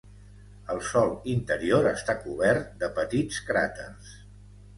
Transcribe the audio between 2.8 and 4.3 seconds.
de petits cràters.